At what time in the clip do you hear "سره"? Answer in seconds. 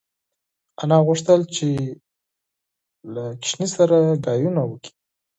3.75-3.95